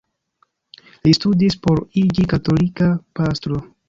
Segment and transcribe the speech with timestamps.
[1.07, 2.89] Li studis por iĝi katolika
[3.21, 3.61] pastro.